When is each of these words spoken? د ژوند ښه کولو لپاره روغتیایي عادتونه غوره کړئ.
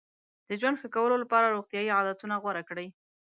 د 0.47 0.49
ژوند 0.59 0.79
ښه 0.81 0.87
کولو 0.95 1.15
لپاره 1.23 1.53
روغتیایي 1.55 1.95
عادتونه 1.97 2.35
غوره 2.43 2.63
کړئ. 2.69 2.87